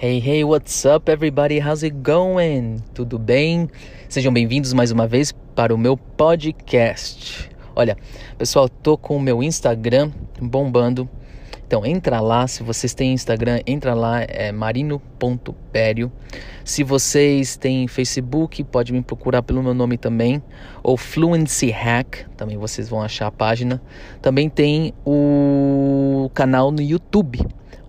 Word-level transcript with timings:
Hey, 0.00 0.20
hey, 0.20 0.44
what's 0.44 0.86
up, 0.86 1.10
everybody? 1.10 1.58
How's 1.58 1.82
it 1.82 2.04
going? 2.04 2.80
Tudo 2.94 3.18
bem? 3.18 3.68
Sejam 4.08 4.32
bem-vindos 4.32 4.72
mais 4.72 4.92
uma 4.92 5.08
vez 5.08 5.32
para 5.56 5.74
o 5.74 5.76
meu 5.76 5.96
podcast. 5.96 7.50
Olha, 7.74 7.96
pessoal, 8.38 8.68
tô 8.68 8.96
com 8.96 9.16
o 9.16 9.20
meu 9.20 9.42
Instagram 9.42 10.12
bombando. 10.40 11.10
Então 11.66 11.84
entra 11.84 12.20
lá, 12.20 12.46
se 12.46 12.62
vocês 12.62 12.94
têm 12.94 13.12
Instagram, 13.12 13.58
entra 13.66 13.92
lá, 13.92 14.22
é 14.22 14.52
marino.pério. 14.52 16.12
Se 16.64 16.84
vocês 16.84 17.56
têm 17.56 17.88
Facebook, 17.88 18.62
pode 18.62 18.92
me 18.92 19.02
procurar 19.02 19.42
pelo 19.42 19.64
meu 19.64 19.74
nome 19.74 19.98
também, 19.98 20.40
ou 20.80 20.96
Fluency 20.96 21.72
Hack, 21.72 22.24
também 22.36 22.56
vocês 22.56 22.88
vão 22.88 23.02
achar 23.02 23.26
a 23.26 23.32
página. 23.32 23.82
Também 24.22 24.48
tem 24.48 24.94
o 25.04 26.30
canal 26.34 26.70
no 26.70 26.80
YouTube 26.80 27.44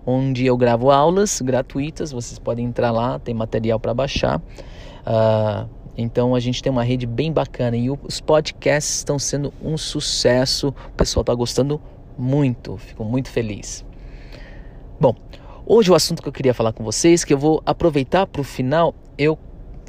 onde 0.06 0.46
eu 0.46 0.56
gravo 0.56 0.90
aulas 0.90 1.40
gratuitas. 1.40 2.12
Vocês 2.12 2.38
podem 2.38 2.66
entrar 2.66 2.90
lá, 2.90 3.18
tem 3.18 3.34
material 3.34 3.78
para 3.78 3.94
baixar. 3.94 4.38
Uh, 4.38 5.68
então 5.96 6.34
a 6.34 6.40
gente 6.40 6.62
tem 6.62 6.70
uma 6.70 6.84
rede 6.84 7.06
bem 7.06 7.32
bacana 7.32 7.76
e 7.76 7.90
os 7.90 8.20
podcasts 8.20 8.96
estão 8.96 9.18
sendo 9.18 9.52
um 9.62 9.76
sucesso. 9.76 10.68
O 10.68 10.92
pessoal 10.96 11.22
está 11.22 11.34
gostando 11.34 11.80
muito, 12.16 12.76
fico 12.76 13.04
muito 13.04 13.28
feliz. 13.28 13.84
Bom, 15.00 15.14
hoje 15.66 15.90
o 15.90 15.94
assunto 15.94 16.22
que 16.22 16.28
eu 16.28 16.32
queria 16.32 16.54
falar 16.54 16.72
com 16.72 16.84
vocês, 16.84 17.24
que 17.24 17.32
eu 17.32 17.38
vou 17.38 17.62
aproveitar 17.64 18.26
para 18.26 18.40
o 18.40 18.44
final 18.44 18.94
eu 19.16 19.38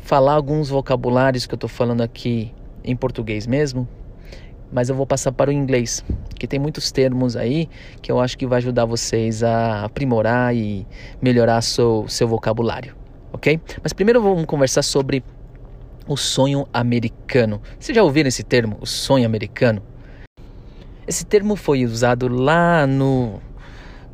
falar 0.04 0.34
alguns 0.34 0.70
vocabulários 0.70 1.46
que 1.46 1.54
eu 1.54 1.58
estou 1.58 1.70
falando 1.70 2.02
aqui 2.02 2.54
em 2.84 2.96
português 2.96 3.46
mesmo, 3.46 3.88
mas 4.72 4.90
eu 4.90 4.96
vou 4.96 5.06
passar 5.06 5.32
para 5.32 5.50
o 5.50 5.54
inglês, 5.54 6.04
que 6.42 6.48
tem 6.48 6.60
muitos 6.60 6.92
termos 6.92 7.36
aí 7.36 7.70
que 8.02 8.12
eu 8.12 8.20
acho 8.20 8.36
que 8.36 8.48
vai 8.48 8.58
ajudar 8.58 8.86
vocês 8.86 9.44
a 9.44 9.86
aprimorar 9.86 10.56
e 10.56 10.88
melhorar 11.22 11.62
seu, 11.62 12.06
seu 12.08 12.28
vocabulário, 12.28 12.96
ok? 13.32 13.62
Mas 13.84 13.94
primeiro 13.94 14.20
vamos 14.20 14.46
conversar 14.46 14.82
sobre 14.82 15.24
o 16.08 16.18
sonho 16.18 16.68
americano. 16.74 17.62
Vocês 17.80 17.96
já 17.96 18.02
ouviram 18.02 18.28
esse 18.28 18.42
termo, 18.42 18.76
o 18.82 18.88
sonho 18.88 19.24
americano? 19.24 19.84
Esse 21.08 21.28
termo 21.28 21.56
foi 21.56 21.86
usado 21.86 22.28
lá 22.28 22.88
no, 22.88 23.40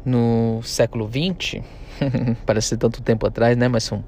no 0.03 0.61
século 0.63 1.07
20, 1.07 1.63
parece 2.45 2.75
tanto 2.75 3.02
tempo 3.02 3.25
atrás, 3.25 3.55
né? 3.55 3.69
Mas 3.69 3.85
são 3.85 4.03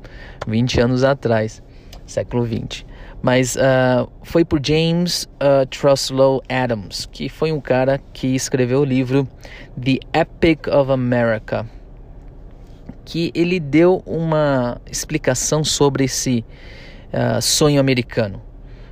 20 0.45 0.81
anos 0.81 1.05
atrás, 1.05 1.63
século 2.05 2.43
20 2.43 2.88
mas 3.21 3.55
uh, 3.55 4.09
foi 4.23 4.45
por 4.45 4.59
James 4.63 5.23
uh, 5.35 5.65
Truslow 5.65 6.41
Adams, 6.47 7.05
que 7.11 7.27
foi 7.27 7.51
um 7.51 7.59
cara 7.59 7.99
que 8.13 8.27
escreveu 8.27 8.81
o 8.81 8.85
livro 8.85 9.27
The 9.81 9.99
Epic 10.13 10.67
of 10.67 10.91
America, 10.91 11.69
que 13.03 13.31
ele 13.35 13.59
deu 13.59 14.01
uma 14.05 14.79
explicação 14.89 15.63
sobre 15.63 16.05
esse 16.05 16.45
uh, 17.13 17.41
sonho 17.41 17.79
americano, 17.79 18.41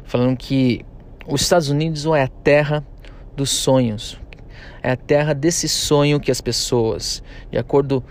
falando 0.04 0.36
que 0.36 0.86
os 1.26 1.42
Estados 1.42 1.70
Unidos 1.70 2.06
é 2.06 2.24
a 2.24 2.28
terra 2.28 2.86
dos 3.36 3.50
sonhos, 3.50 4.20
é 4.84 4.92
a 4.92 4.98
terra 4.98 5.34
desse 5.34 5.70
sonho 5.70 6.20
que 6.20 6.32
as 6.32 6.42
pessoas, 6.42 7.24
de 7.50 7.58
acordo 7.58 8.04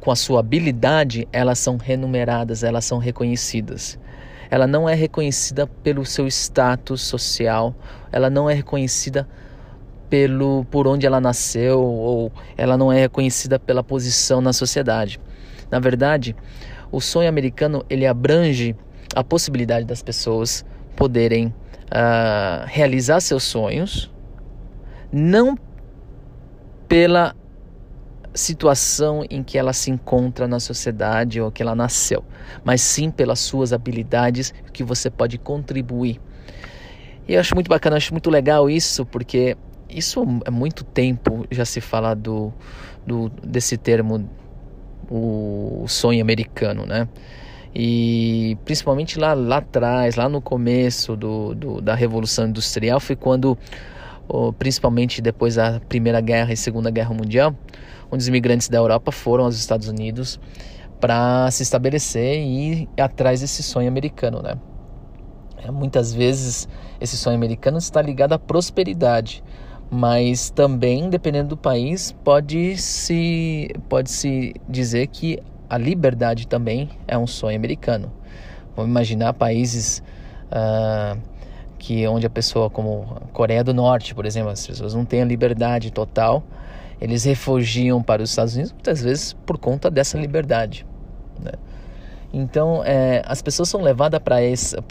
com 0.00 0.10
a 0.10 0.16
sua 0.16 0.40
habilidade, 0.40 1.26
elas 1.32 1.58
são 1.58 1.76
renumeradas, 1.76 2.62
elas 2.62 2.84
são 2.84 2.98
reconhecidas 2.98 3.98
ela 4.52 4.66
não 4.66 4.86
é 4.86 4.92
reconhecida 4.92 5.66
pelo 5.66 6.04
seu 6.04 6.26
status 6.26 7.00
social, 7.00 7.74
ela 8.12 8.28
não 8.28 8.50
é 8.50 8.52
reconhecida 8.52 9.26
pelo 10.10 10.66
por 10.66 10.86
onde 10.86 11.06
ela 11.06 11.18
nasceu 11.22 11.80
ou 11.80 12.30
ela 12.54 12.76
não 12.76 12.92
é 12.92 13.00
reconhecida 13.00 13.58
pela 13.58 13.82
posição 13.82 14.42
na 14.42 14.52
sociedade. 14.52 15.18
Na 15.70 15.80
verdade, 15.80 16.36
o 16.90 17.00
sonho 17.00 17.30
americano 17.30 17.82
ele 17.88 18.06
abrange 18.06 18.76
a 19.16 19.24
possibilidade 19.24 19.86
das 19.86 20.02
pessoas 20.02 20.62
poderem 20.94 21.46
uh, 21.46 22.66
realizar 22.66 23.20
seus 23.20 23.44
sonhos, 23.44 24.12
não 25.10 25.56
pela 26.86 27.34
situação 28.34 29.24
em 29.28 29.42
que 29.42 29.58
ela 29.58 29.72
se 29.72 29.90
encontra 29.90 30.48
na 30.48 30.58
sociedade 30.58 31.40
ou 31.40 31.50
que 31.50 31.62
ela 31.62 31.74
nasceu, 31.74 32.24
mas 32.64 32.80
sim 32.80 33.10
pelas 33.10 33.40
suas 33.40 33.72
habilidades 33.72 34.54
que 34.72 34.82
você 34.82 35.10
pode 35.10 35.38
contribuir. 35.38 36.20
E 37.28 37.34
eu 37.34 37.40
acho 37.40 37.54
muito 37.54 37.68
bacana, 37.68 37.96
acho 37.96 38.12
muito 38.12 38.30
legal 38.30 38.68
isso, 38.68 39.06
porque 39.06 39.56
isso 39.88 40.24
é 40.44 40.50
muito 40.50 40.84
tempo 40.84 41.46
já 41.50 41.64
se 41.64 41.80
fala 41.80 42.14
do, 42.14 42.52
do 43.06 43.28
desse 43.28 43.76
termo, 43.76 44.28
o 45.10 45.84
sonho 45.86 46.22
americano, 46.22 46.86
né? 46.86 47.08
E 47.74 48.56
principalmente 48.64 49.18
lá, 49.18 49.32
lá 49.32 49.58
atrás, 49.58 50.16
lá 50.16 50.28
no 50.28 50.40
começo 50.42 51.16
do, 51.16 51.54
do 51.54 51.80
da 51.80 51.94
Revolução 51.94 52.46
Industrial, 52.48 53.00
foi 53.00 53.16
quando, 53.16 53.56
principalmente 54.58 55.20
depois 55.20 55.56
da 55.56 55.80
Primeira 55.88 56.20
Guerra 56.20 56.52
e 56.52 56.56
Segunda 56.56 56.90
Guerra 56.90 57.14
Mundial, 57.14 57.54
onde 58.10 58.22
os 58.22 58.28
imigrantes 58.28 58.68
da 58.68 58.78
Europa 58.78 59.12
foram 59.12 59.44
aos 59.44 59.56
Estados 59.56 59.88
Unidos 59.88 60.40
para 61.00 61.50
se 61.50 61.62
estabelecer 61.62 62.38
e 62.38 62.72
ir 62.72 62.88
atrás 62.96 63.40
desse 63.40 63.62
sonho 63.62 63.88
americano, 63.88 64.40
né? 64.40 64.54
É, 65.64 65.70
muitas 65.70 66.12
vezes 66.12 66.68
esse 67.00 67.16
sonho 67.16 67.36
americano 67.36 67.78
está 67.78 68.00
ligado 68.02 68.32
à 68.32 68.38
prosperidade, 68.38 69.42
mas 69.90 70.50
também, 70.50 71.10
dependendo 71.10 71.50
do 71.50 71.56
país, 71.56 72.12
pode 72.24 72.76
se 72.76 73.68
pode 73.88 74.10
se 74.10 74.54
dizer 74.68 75.06
que 75.08 75.38
a 75.68 75.78
liberdade 75.78 76.46
também 76.46 76.90
é 77.06 77.16
um 77.16 77.26
sonho 77.26 77.56
americano. 77.56 78.12
Vamos 78.74 78.90
imaginar 78.90 79.34
países 79.34 80.02
uh, 80.50 81.20
que 81.82 82.06
onde 82.06 82.24
a 82.24 82.30
pessoa, 82.30 82.70
como 82.70 83.20
Coreia 83.32 83.64
do 83.64 83.74
Norte, 83.74 84.14
por 84.14 84.24
exemplo, 84.24 84.50
as 84.50 84.64
pessoas 84.64 84.94
não 84.94 85.04
têm 85.04 85.22
a 85.22 85.24
liberdade 85.24 85.90
total, 85.90 86.44
eles 87.00 87.24
refugiam 87.24 88.00
para 88.00 88.22
os 88.22 88.30
Estados 88.30 88.54
Unidos 88.54 88.72
muitas 88.72 89.02
vezes 89.02 89.32
por 89.32 89.58
conta 89.58 89.90
dessa 89.90 90.16
liberdade. 90.16 90.86
Né? 91.40 91.50
Então, 92.32 92.84
é, 92.84 93.20
as 93.26 93.42
pessoas 93.42 93.68
são 93.68 93.82
levadas 93.82 94.20
para 94.20 94.38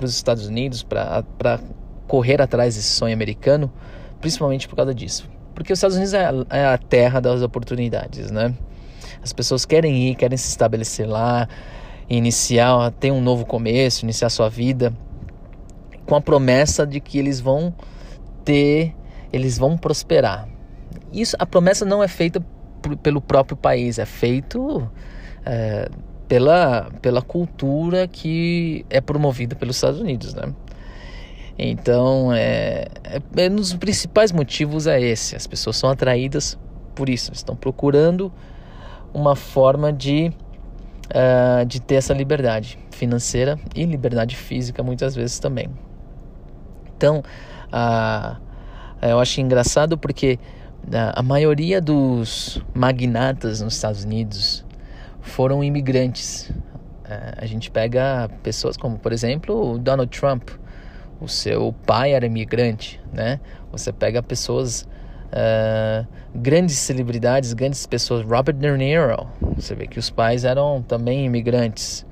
os 0.03 0.13
Estados 0.13 0.47
Unidos 0.47 0.83
para 0.83 1.61
correr 2.09 2.41
atrás 2.41 2.75
desse 2.75 2.89
sonho 2.89 3.13
americano, 3.13 3.71
principalmente 4.19 4.67
por 4.67 4.75
causa 4.75 4.93
disso. 4.93 5.29
Porque 5.55 5.71
os 5.71 5.79
Estados 5.79 5.95
Unidos 5.95 6.13
é 6.13 6.25
a, 6.25 6.33
é 6.49 6.65
a 6.65 6.77
terra 6.77 7.21
das 7.21 7.41
oportunidades, 7.41 8.29
né? 8.31 8.53
As 9.23 9.31
pessoas 9.31 9.63
querem 9.63 10.09
ir, 10.09 10.15
querem 10.15 10.37
se 10.37 10.49
estabelecer 10.49 11.07
lá, 11.07 11.47
iniciar, 12.09 12.91
ter 12.99 13.11
um 13.11 13.21
novo 13.21 13.45
começo, 13.45 14.03
iniciar 14.03 14.29
sua 14.29 14.49
vida, 14.49 14.93
com 16.11 16.17
a 16.17 16.21
promessa 16.21 16.85
de 16.85 16.99
que 16.99 17.17
eles 17.17 17.39
vão 17.39 17.73
ter, 18.43 18.93
eles 19.31 19.57
vão 19.57 19.77
prosperar. 19.77 20.45
Isso, 21.13 21.37
a 21.39 21.45
promessa 21.45 21.85
não 21.85 22.03
é 22.03 22.07
feita 22.09 22.45
pelo 23.01 23.21
próprio 23.21 23.55
país, 23.55 23.97
é 23.97 24.05
feito 24.05 24.91
é, 25.45 25.87
pela, 26.27 26.91
pela 27.01 27.21
cultura 27.21 28.09
que 28.09 28.85
é 28.89 28.99
promovida 28.99 29.55
pelos 29.55 29.77
Estados 29.77 30.01
Unidos, 30.01 30.33
né? 30.33 30.53
Então, 31.57 32.33
é, 32.33 32.87
é, 33.05 33.45
é, 33.45 33.49
um 33.49 33.55
dos 33.55 33.73
principais 33.75 34.33
motivos 34.33 34.87
é 34.87 34.99
esse. 34.99 35.37
As 35.37 35.47
pessoas 35.47 35.77
são 35.77 35.89
atraídas 35.89 36.59
por 36.93 37.07
isso, 37.07 37.31
estão 37.31 37.55
procurando 37.55 38.33
uma 39.13 39.37
forma 39.37 39.93
de, 39.93 40.29
uh, 41.07 41.65
de 41.65 41.79
ter 41.79 41.95
essa 41.95 42.13
liberdade 42.13 42.77
financeira 42.91 43.57
e 43.73 43.85
liberdade 43.85 44.35
física 44.35 44.83
muitas 44.83 45.15
vezes 45.15 45.39
também. 45.39 45.69
Então, 47.01 47.23
uh, 47.73 48.37
eu 49.01 49.19
acho 49.19 49.41
engraçado 49.41 49.97
porque 49.97 50.37
a 51.15 51.23
maioria 51.23 51.81
dos 51.81 52.61
magnatas 52.75 53.59
nos 53.59 53.73
Estados 53.73 54.03
Unidos 54.03 54.63
foram 55.19 55.63
imigrantes. 55.63 56.51
É, 57.03 57.33
a 57.37 57.45
gente 57.47 57.71
pega 57.71 58.29
pessoas 58.43 58.77
como, 58.77 58.99
por 58.99 59.11
exemplo, 59.11 59.73
o 59.73 59.79
Donald 59.79 60.15
Trump. 60.15 60.49
O 61.19 61.27
seu 61.27 61.73
pai 61.87 62.13
era 62.13 62.23
imigrante, 62.23 63.01
né? 63.11 63.39
Você 63.71 63.91
pega 63.91 64.21
pessoas, 64.21 64.87
uh, 65.33 66.07
grandes 66.35 66.77
celebridades, 66.77 67.53
grandes 67.53 67.87
pessoas. 67.87 68.23
Robert 68.23 68.55
De 68.55 68.77
Niro, 68.77 69.27
você 69.55 69.73
vê 69.73 69.87
que 69.87 69.97
os 69.97 70.11
pais 70.11 70.45
eram 70.45 70.83
também 70.87 71.25
imigrantes. 71.25 72.05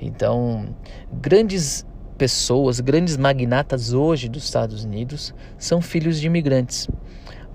Então, 0.00 0.74
grandes 1.12 1.84
pessoas, 2.20 2.80
grandes 2.80 3.16
magnatas 3.16 3.94
hoje 3.94 4.28
dos 4.28 4.44
Estados 4.44 4.84
Unidos 4.84 5.34
são 5.56 5.80
filhos 5.80 6.20
de 6.20 6.26
imigrantes. 6.26 6.86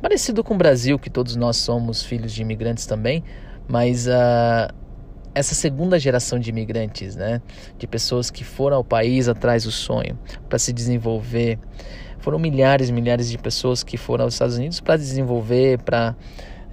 Parecido 0.02 0.44
com 0.44 0.56
o 0.56 0.58
Brasil, 0.58 0.98
que 0.98 1.08
todos 1.08 1.36
nós 1.36 1.58
somos 1.58 2.02
filhos 2.02 2.34
de 2.34 2.42
imigrantes 2.42 2.88
também, 2.88 3.24
mas 3.68 4.08
uh, 4.08 4.74
essa 5.36 5.54
segunda 5.54 6.00
geração 6.00 6.40
de 6.40 6.50
imigrantes, 6.50 7.16
né, 7.16 7.44
de 7.78 7.86
pessoas 7.86 8.32
que 8.32 8.44
foram 8.44 8.78
ao 8.78 8.84
país 8.84 9.30
atrás 9.30 9.66
do 9.66 9.72
sonho 9.72 10.18
para 10.50 10.58
se 10.58 10.74
desenvolver, 10.74 11.60
foram 12.18 12.40
milhares 12.40 12.90
e 12.90 12.92
milhares 12.92 13.30
de 13.30 13.38
pessoas 13.38 13.84
que 13.84 13.98
foram 13.98 14.24
aos 14.24 14.34
Estados 14.34 14.58
Unidos 14.58 14.80
para 14.80 14.98
desenvolver, 14.98 15.80
para 15.84 16.16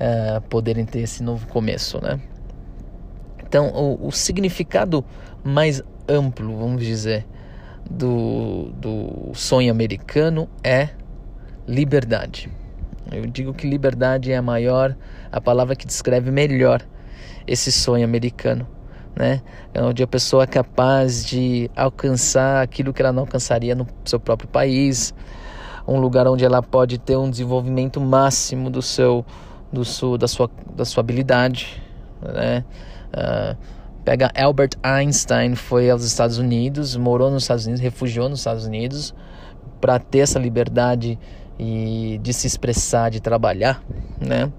uh, 0.01 0.41
poderem 0.49 0.87
ter 0.87 1.01
esse 1.01 1.23
novo 1.23 1.47
começo, 1.47 2.01
né? 2.01 2.19
Então, 3.47 3.69
o, 3.69 4.07
o 4.07 4.11
significado 4.11 5.05
mais 5.45 5.83
amplo, 6.09 6.57
vamos 6.57 6.83
dizer, 6.83 7.27
do, 7.91 8.71
do 8.77 9.33
sonho 9.35 9.71
americano 9.71 10.49
é 10.63 10.91
liberdade. 11.67 12.51
Eu 13.11 13.27
digo 13.27 13.53
que 13.53 13.67
liberdade 13.67 14.33
é 14.33 14.37
a 14.37 14.43
maior, 14.43 14.97
a 15.31 15.41
palavra 15.41 15.77
que 15.77 15.87
descreve 15.87 16.31
melhor 16.31 16.83
esse 17.47 17.71
sonho 17.71 18.05
americano, 18.05 18.67
né? 19.15 19.43
É 19.75 19.83
onde 19.83 20.03
a 20.03 20.07
pessoa 20.07 20.45
é 20.45 20.47
capaz 20.47 21.25
de 21.25 21.71
alcançar 21.77 22.63
aquilo 22.63 22.93
que 22.93 23.03
ela 23.03 23.13
não 23.13 23.23
alcançaria 23.23 23.75
no 23.75 23.87
seu 24.05 24.19
próprio 24.19 24.49
país, 24.49 25.13
um 25.87 25.99
lugar 25.99 26.27
onde 26.27 26.45
ela 26.45 26.63
pode 26.63 26.99
ter 26.99 27.17
um 27.17 27.29
desenvolvimento 27.29 28.01
máximo 28.01 28.71
do 28.71 28.81
seu, 28.81 29.27
do 29.73 29.85
seu 29.85 30.17
da 30.17 30.29
sua, 30.29 30.51
da 30.75 30.85
sua 30.85 31.01
habilidade, 31.01 31.83
né? 32.23 32.65
Uh, 33.13 33.57
pega 34.05 34.31
Albert 34.35 34.71
Einstein, 34.83 35.55
foi 35.55 35.91
aos 35.91 36.05
Estados 36.05 36.39
Unidos, 36.39 36.97
morou 36.97 37.31
nos 37.31 37.45
Estados 37.45 37.67
Unidos, 37.67 37.83
refugiou 37.83 38.29
nos 38.29 38.41
Estados 38.41 38.65
Unidos 38.65 39.15
para 39.81 39.99
ter 39.99 40.21
essa 40.21 40.39
liberdade 40.39 41.19
e 41.59 42.19
de 42.23 42.33
se 42.33 42.47
expressar, 42.47 43.11
de 43.11 43.21
trabalhar, 43.21 43.83
né? 44.21 44.51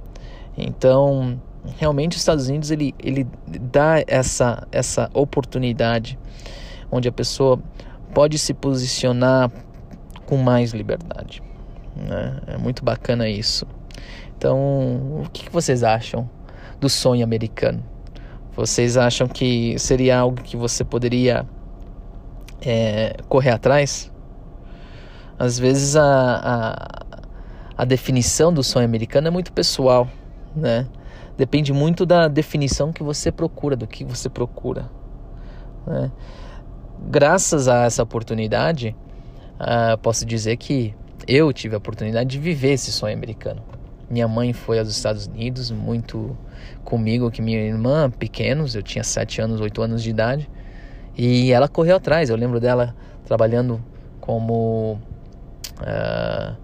Então, 0.57 1.39
realmente 1.77 2.13
os 2.13 2.21
Estados 2.21 2.47
Unidos 2.47 2.71
ele, 2.71 2.93
ele 2.99 3.27
dá 3.47 4.03
essa 4.07 4.67
essa 4.71 5.09
oportunidade 5.13 6.19
onde 6.91 7.07
a 7.07 7.11
pessoa 7.11 7.59
pode 8.13 8.37
se 8.37 8.53
posicionar 8.53 9.51
com 10.25 10.37
mais 10.37 10.71
liberdade. 10.71 11.41
Né? 11.95 12.39
É 12.47 12.57
muito 12.57 12.83
bacana 12.83 13.27
isso. 13.27 13.65
Então, 14.37 14.59
o 15.23 15.29
que, 15.31 15.45
que 15.45 15.51
vocês 15.51 15.83
acham 15.83 16.29
do 16.79 16.89
sonho 16.89 17.23
americano? 17.23 17.83
Vocês 18.55 18.97
acham 18.97 19.27
que 19.27 19.77
seria 19.79 20.19
algo 20.19 20.41
que 20.41 20.55
você 20.55 20.83
poderia 20.83 21.45
é, 22.61 23.15
correr 23.27 23.49
atrás? 23.49 24.11
Às 25.39 25.57
vezes 25.57 25.95
a, 25.95 26.03
a, 26.05 27.23
a 27.77 27.85
definição 27.85 28.53
do 28.53 28.63
sonho 28.63 28.85
americano 28.85 29.27
é 29.27 29.31
muito 29.31 29.51
pessoal, 29.51 30.07
né? 30.55 30.87
Depende 31.35 31.73
muito 31.73 32.05
da 32.05 32.27
definição 32.27 32.93
que 32.93 33.01
você 33.01 33.31
procura, 33.31 33.75
do 33.75 33.87
que 33.87 34.03
você 34.03 34.29
procura. 34.29 34.89
Né? 35.87 36.11
Graças 37.09 37.67
a 37.67 37.85
essa 37.85 38.03
oportunidade, 38.03 38.95
uh, 39.55 39.97
posso 39.97 40.25
dizer 40.25 40.57
que 40.57 40.93
eu 41.27 41.51
tive 41.51 41.73
a 41.73 41.79
oportunidade 41.79 42.29
de 42.29 42.37
viver 42.37 42.73
esse 42.73 42.91
sonho 42.91 43.15
americano. 43.15 43.63
Minha 44.13 44.27
mãe 44.27 44.53
foi 44.53 44.77
aos 44.77 44.89
Estados 44.89 45.25
Unidos 45.25 45.71
muito 45.71 46.37
comigo 46.83 47.31
que 47.31 47.41
minha 47.41 47.57
irmã, 47.57 48.11
pequenos, 48.11 48.75
eu 48.75 48.83
tinha 48.83 49.03
7 49.03 49.41
anos, 49.41 49.59
8 49.59 49.81
anos 49.81 50.03
de 50.03 50.11
idade, 50.11 50.47
e 51.17 51.51
ela 51.51 51.67
correu 51.67 51.95
atrás. 51.95 52.29
Eu 52.29 52.35
lembro 52.35 52.59
dela 52.59 52.95
trabalhando 53.25 53.83
como. 54.21 54.99
Uh, 55.79 56.55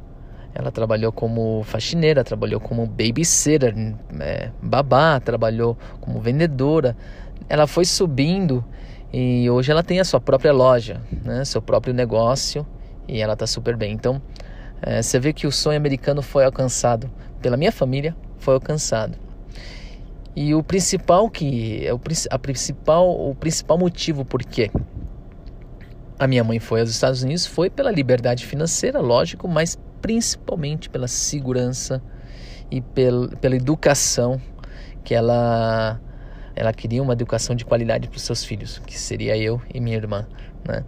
ela 0.54 0.72
trabalhou 0.72 1.12
como 1.12 1.64
faxineira, 1.64 2.24
trabalhou 2.24 2.60
como 2.60 2.86
babysitter, 2.86 3.74
é, 4.20 4.52
babá, 4.62 5.20
trabalhou 5.20 5.76
como 6.00 6.20
vendedora. 6.20 6.96
Ela 7.48 7.66
foi 7.66 7.84
subindo 7.84 8.64
e 9.12 9.50
hoje 9.50 9.72
ela 9.72 9.82
tem 9.82 10.00
a 10.00 10.06
sua 10.06 10.22
própria 10.22 10.54
loja, 10.54 11.02
né, 11.24 11.44
seu 11.46 11.64
próprio 11.64 11.96
negócio 11.96 12.64
e 13.08 13.22
ela 13.22 13.34
está 13.34 13.48
super 13.48 13.76
bem. 13.76 13.94
Então, 13.94 14.22
é, 14.82 15.02
você 15.02 15.20
vê 15.20 15.34
que 15.34 15.48
o 15.48 15.52
sonho 15.52 15.78
americano 15.78 16.22
foi 16.22 16.46
alcançado 16.46 17.10
pela 17.40 17.58
minha 17.58 17.72
família, 17.72 18.16
foi 18.38 18.54
alcançado. 18.54 19.18
E 20.36 20.54
o 20.54 20.64
principal 20.64 21.30
que 21.30 21.86
é 21.86 21.94
o, 21.94 22.00
a 22.30 22.40
principal 22.40 23.30
o 23.30 23.36
principal 23.36 23.78
motivo 23.78 24.24
por 24.24 24.44
que 24.44 24.72
a 26.18 26.28
minha 26.28 26.44
mãe 26.44 26.60
foi 26.60 26.82
aos 26.82 26.90
Estados 26.90 27.24
Unidos 27.24 27.46
foi 27.46 27.70
pela 27.70 27.92
liberdade 27.92 28.46
financeira, 28.46 29.00
lógico, 29.00 29.48
mas 29.48 29.78
principalmente 30.02 30.90
pela 30.90 31.08
segurança 31.08 32.02
e 32.70 32.82
pel, 32.82 33.30
pela 33.42 33.56
educação 33.56 34.40
que 35.04 35.16
ela 35.16 36.00
ela 36.56 36.74
queria 36.74 37.02
uma 37.02 37.14
educação 37.14 37.56
de 37.56 37.64
qualidade 37.64 38.10
para 38.10 38.18
os 38.18 38.24
seus 38.24 38.44
filhos, 38.44 38.80
que 38.86 39.00
seria 39.00 39.38
eu 39.38 39.62
e 39.74 39.80
minha 39.80 39.96
irmã, 39.96 40.28
né? 40.68 40.84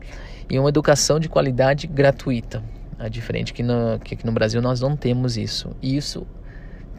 E 0.50 0.60
uma 0.60 0.68
educação 0.68 1.18
de 1.18 1.30
qualidade 1.30 1.88
gratuita. 1.88 2.62
É 3.00 3.10
diferente 3.10 3.54
que, 3.54 3.64
no, 3.64 3.98
que 4.00 4.14
aqui 4.14 4.26
no 4.26 4.34
Brasil 4.34 4.62
nós 4.62 4.82
não 4.82 4.98
temos 4.98 5.38
isso. 5.38 5.74
E 5.82 5.96
isso, 5.96 6.28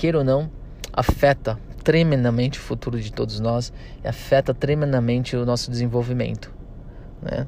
queira 0.03 0.19
ou 0.19 0.25
não, 0.25 0.51
afeta 0.93 1.57
tremendamente 1.85 2.59
o 2.59 2.63
futuro 2.63 3.01
de 3.01 3.13
todos 3.13 3.39
nós 3.39 3.73
e 4.03 4.09
afeta 4.09 4.53
tremendamente 4.53 5.37
o 5.37 5.47
nosso 5.47 5.71
desenvolvimento, 5.71 6.53
né? 7.23 7.47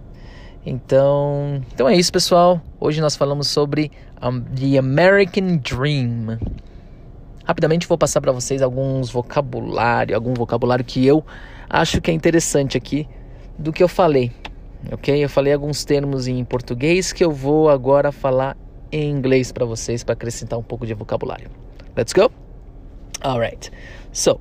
Então, 0.64 1.60
então 1.72 1.88
é 1.88 1.96
isso, 1.96 2.12
pessoal. 2.12 2.60
Hoje 2.78 3.00
nós 3.00 3.16
falamos 3.16 3.48
sobre 3.48 3.90
um, 4.22 4.40
The 4.40 4.78
American 4.78 5.56
Dream. 5.56 6.38
Rapidamente 7.44 7.88
vou 7.88 7.98
passar 7.98 8.20
para 8.20 8.30
vocês 8.30 8.62
alguns 8.62 9.10
vocabulário, 9.10 10.14
algum 10.14 10.32
vocabulário 10.32 10.84
que 10.84 11.04
eu 11.04 11.24
acho 11.68 12.00
que 12.00 12.08
é 12.08 12.14
interessante 12.14 12.78
aqui 12.78 13.08
do 13.58 13.72
que 13.72 13.82
eu 13.82 13.88
falei. 13.88 14.30
OK? 14.92 15.24
Eu 15.24 15.28
falei 15.28 15.52
alguns 15.52 15.84
termos 15.84 16.28
em 16.28 16.44
português 16.44 17.12
que 17.12 17.24
eu 17.24 17.32
vou 17.32 17.68
agora 17.68 18.12
falar 18.12 18.56
em 18.92 19.10
inglês 19.10 19.50
para 19.50 19.64
vocês 19.64 20.04
para 20.04 20.12
acrescentar 20.12 20.56
um 20.56 20.62
pouco 20.62 20.86
de 20.86 20.94
vocabulário. 20.94 21.50
Let's 21.96 22.12
go. 22.12 22.43
All 23.24 23.40
right. 23.40 23.72
So, 24.12 24.38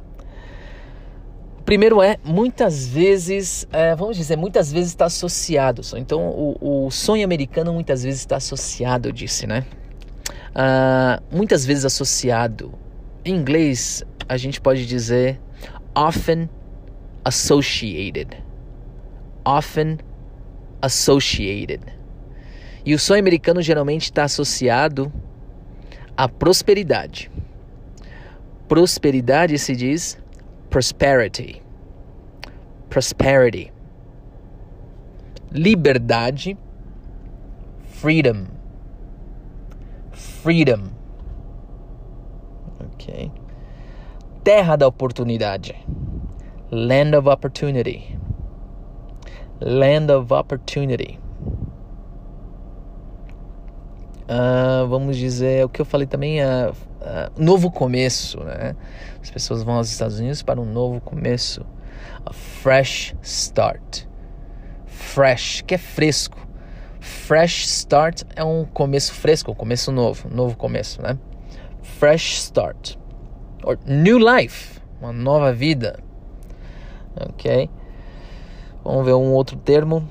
primeiro 1.63 2.01
é, 2.01 2.18
muitas 2.21 2.85
vezes, 2.85 3.65
é, 3.71 3.95
vamos 3.95 4.18
dizer, 4.18 4.35
muitas 4.35 4.74
vezes 4.74 4.89
está 4.89 5.06
associado. 5.06 5.81
Então, 5.95 6.19
o, 6.21 6.85
o, 6.85 6.91
sonho 6.91 7.24
americano 7.24 7.71
muitas 7.71 8.03
vezes 8.03 8.19
está 8.19 8.35
associado, 8.35 9.07
eu 9.07 9.13
disse, 9.13 9.47
né? 9.47 9.65
Uh, 10.50 11.24
muitas 11.33 11.65
vezes 11.65 11.85
associado. 11.85 12.74
Em 13.24 13.33
inglês, 13.33 14.03
a 14.27 14.35
gente 14.35 14.59
pode 14.59 14.86
dizer 14.86 15.39
often 15.95 16.50
associated. 17.24 18.36
Often 19.45 20.00
associated. 20.81 21.86
E 22.86 22.94
o 22.94 23.00
sonho 23.00 23.21
americano 23.21 23.62
geralmente 23.62 24.03
está 24.03 24.25
associado 24.25 25.09
à 26.18 26.27
prosperidade. 26.27 27.31
Prosperidade 28.73 29.59
se 29.59 29.75
diz 29.75 30.17
prosperity. 30.71 31.61
Prosperity. 32.89 33.71
Liberdade. 35.51 36.57
Freedom. 38.01 38.48
Freedom. 40.12 40.89
Ok. 42.79 43.31
Terra 44.43 44.75
da 44.75 44.88
oportunidade. 44.88 45.75
Land 46.71 47.13
of 47.13 47.27
opportunity. 47.27 48.17
Land 49.62 50.09
of 50.09 50.31
opportunity. 50.31 51.19
Uh, 54.24 54.88
vamos 54.88 55.18
dizer, 55.18 55.65
o 55.65 55.70
que 55.70 55.82
eu 55.82 55.86
falei 55.86 56.08
também 56.08 56.42
é 56.42 56.70
uh, 56.70 56.74
novo 57.38 57.70
começo, 57.70 58.39
né? 58.42 58.75
As 59.22 59.30
pessoas 59.30 59.63
vão 59.63 59.75
aos 59.75 59.89
Estados 59.89 60.20
Unidos 60.20 60.42
para 60.42 60.62
um 60.62 60.65
novo 60.65 61.01
começo. 61.01 61.65
A 62.25 62.32
fresh 62.32 63.13
start. 63.22 64.06
Fresh, 64.86 65.62
que 65.62 65.75
é 65.75 65.77
fresco. 65.77 66.38
Fresh 67.01 67.65
start 67.65 68.24
é 68.34 68.44
um 68.44 68.65
começo 68.65 69.13
fresco, 69.13 69.51
um 69.51 69.56
começo 69.56 69.92
novo, 69.92 70.30
novo 70.30 70.56
começo, 70.56 71.01
né? 71.01 71.18
Fresh 71.82 72.38
start. 72.38 72.96
Or 73.63 73.77
new 73.86 74.18
life, 74.18 74.80
uma 75.01 75.12
nova 75.12 75.51
vida. 75.51 76.00
Ok? 77.30 77.70
Vamos 78.84 79.06
ver 79.06 79.13
um 79.13 79.34
outro 79.34 79.58
termo. 79.58 80.08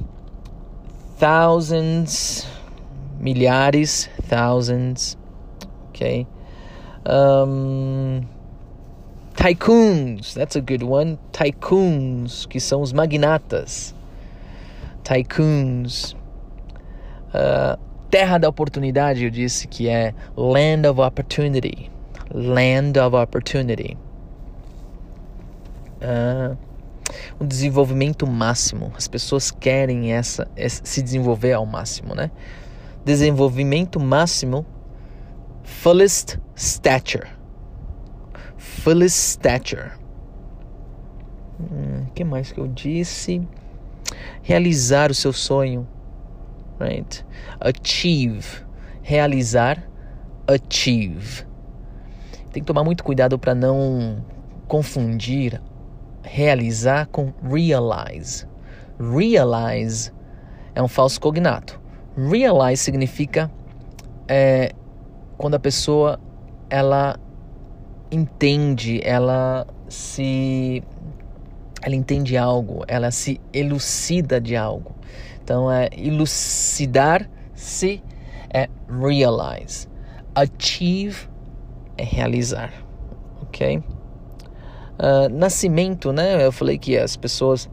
Thousands 1.18 2.46
milhares, 3.22 4.10
thousands, 4.28 5.16
ok? 5.88 6.26
Um, 7.06 8.26
tycoons, 9.36 10.34
that's 10.34 10.56
a 10.56 10.60
good 10.60 10.82
one. 10.82 11.18
Tycoons, 11.30 12.46
que 12.46 12.58
são 12.60 12.82
os 12.82 12.92
magnatas. 12.92 13.94
Tycoons. 15.04 16.16
Uh, 17.32 17.78
terra 18.10 18.38
da 18.38 18.48
oportunidade, 18.48 19.24
eu 19.24 19.30
disse 19.30 19.66
que 19.68 19.88
é 19.88 20.12
land 20.36 20.86
of 20.88 21.00
opportunity. 21.00 21.90
Land 22.34 22.98
of 22.98 23.16
opportunity. 23.16 23.96
Uh, 26.02 26.56
o 27.38 27.44
desenvolvimento 27.44 28.26
máximo. 28.26 28.92
As 28.96 29.06
pessoas 29.06 29.50
querem 29.50 30.12
essa, 30.12 30.48
essa, 30.56 30.82
se 30.84 31.02
desenvolver 31.02 31.52
ao 31.52 31.64
máximo, 31.64 32.14
né? 32.14 32.30
Desenvolvimento 33.04 33.98
máximo, 34.00 34.64
fullest 35.62 36.38
stature. 36.54 37.28
Fullest 38.56 39.16
stature. 39.16 39.92
O 41.60 42.12
que 42.14 42.24
mais 42.24 42.50
que 42.52 42.60
eu 42.60 42.66
disse? 42.68 43.46
Realizar 44.42 45.10
o 45.10 45.14
seu 45.14 45.32
sonho. 45.32 45.86
Right? 46.80 47.24
Achieve. 47.60 48.64
Realizar. 49.02 49.82
Achieve. 50.46 51.46
Tem 52.52 52.62
que 52.62 52.66
tomar 52.66 52.84
muito 52.84 53.04
cuidado 53.04 53.38
para 53.38 53.54
não 53.54 54.24
confundir 54.66 55.60
realizar 56.22 57.06
com 57.06 57.32
realize. 57.42 58.46
Realize 58.98 60.12
é 60.74 60.82
um 60.82 60.88
falso 60.88 61.20
cognato. 61.20 61.81
Realize 62.16 62.82
significa 62.82 63.50
é, 64.28 64.72
quando 65.38 65.54
a 65.54 65.58
pessoa 65.58 66.20
ela 66.68 67.18
entende, 68.10 69.00
ela 69.02 69.66
se 69.88 70.82
ela 71.82 71.94
entende 71.96 72.36
algo, 72.36 72.84
ela 72.86 73.10
se 73.10 73.40
elucida 73.52 74.40
de 74.40 74.54
algo. 74.54 74.94
Então 75.42 75.70
é 75.70 75.88
elucidar-se 75.96 77.30
é 78.52 78.68
realize. 78.88 79.88
Achieve 80.34 81.28
é 81.98 82.04
realizar, 82.04 82.72
ok? 83.42 83.78
Uh, 83.78 85.28
nascimento, 85.30 86.12
né? 86.12 86.44
Eu 86.44 86.52
falei 86.52 86.78
que 86.78 86.96
as 86.96 87.16
pessoas 87.16 87.68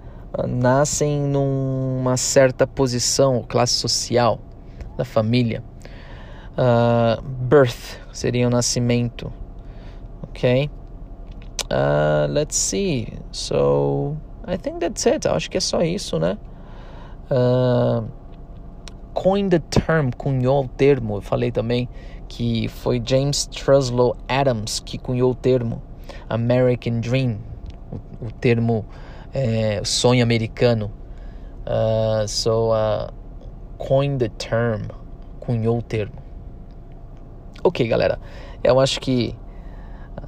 nascem 0.47 1.21
numa 1.21 2.17
certa 2.17 2.67
posição, 2.67 3.43
classe 3.47 3.73
social 3.73 4.39
da 4.97 5.05
família. 5.05 5.63
Uh, 6.57 7.21
birth 7.21 7.97
seria 8.11 8.47
o 8.47 8.49
nascimento, 8.49 9.31
ok? 10.23 10.69
let's 12.29 12.55
see. 12.55 13.13
So 13.31 14.17
I 14.47 14.57
think 14.57 14.79
that's 14.79 15.05
it. 15.05 15.27
Eu 15.27 15.35
acho 15.35 15.49
que 15.49 15.57
é 15.57 15.61
só 15.61 15.81
isso, 15.81 16.19
né? 16.19 16.37
coin 19.13 19.49
the 19.49 19.59
term, 19.59 20.11
cunhou 20.17 20.65
o 20.65 20.67
termo. 20.67 21.17
Eu 21.17 21.21
falei 21.21 21.51
também 21.51 21.87
que 22.27 22.67
foi 22.67 23.01
James 23.03 23.47
Truslow 23.47 24.15
Adams 24.27 24.79
que 24.79 24.97
cunhou 24.97 25.31
o 25.31 25.35
termo 25.35 25.81
American 26.29 26.99
Dream, 27.01 27.37
o, 27.91 28.27
o 28.27 28.31
termo 28.31 28.85
é, 29.33 29.81
sonho 29.83 30.23
americano. 30.23 30.91
Uh, 31.65 32.27
so, 32.27 32.71
uh, 32.71 34.17
the 34.17 34.29
term, 34.29 34.87
cunhou 35.39 35.77
o 35.77 35.81
termo. 35.81 36.21
Ok, 37.63 37.87
galera, 37.87 38.19
eu 38.63 38.79
acho 38.79 38.99
que 38.99 39.35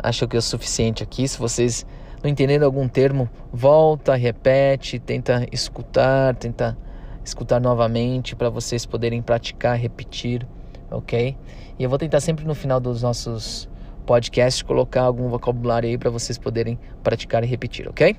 acho 0.03 0.27
que 0.27 0.35
é 0.35 0.39
o 0.39 0.41
suficiente 0.41 1.03
aqui. 1.03 1.27
Se 1.27 1.37
vocês 1.37 1.85
não 2.23 2.29
entenderam 2.29 2.65
algum 2.65 2.87
termo, 2.87 3.29
volta, 3.51 4.15
repete, 4.15 4.99
tenta 4.99 5.47
escutar, 5.51 6.35
tenta 6.35 6.77
escutar 7.23 7.59
novamente 7.59 8.35
para 8.35 8.49
vocês 8.49 8.85
poderem 8.85 9.21
praticar, 9.21 9.77
repetir, 9.77 10.47
ok? 10.89 11.37
E 11.79 11.83
eu 11.83 11.89
vou 11.89 11.97
tentar 11.97 12.19
sempre 12.19 12.45
no 12.45 12.53
final 12.53 12.79
dos 12.79 13.01
nossos 13.01 13.69
podcast 14.05 14.63
colocar 14.65 15.03
algum 15.03 15.29
vocabulário 15.29 15.87
aí 15.87 15.97
para 15.97 16.09
vocês 16.09 16.37
poderem 16.37 16.77
praticar 17.03 17.43
e 17.43 17.47
repetir, 17.47 17.87
ok? 17.87 18.15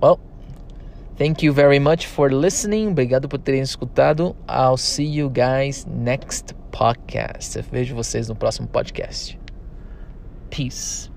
Well, 0.00 0.18
thank 1.16 1.42
you 1.42 1.52
very 1.52 1.78
much 1.78 2.06
for 2.06 2.30
listening. 2.30 2.92
Obrigado 2.92 3.28
por 3.28 3.38
terem 3.38 3.60
escutado. 3.60 4.34
I'll 4.48 4.78
see 4.78 5.04
you 5.04 5.28
guys 5.28 5.84
next 5.86 6.54
podcast. 6.70 7.56
Eu 7.58 7.64
vejo 7.64 7.94
vocês 7.94 8.28
no 8.28 8.34
próximo 8.34 8.68
podcast. 8.68 9.38
Peace. 10.48 11.09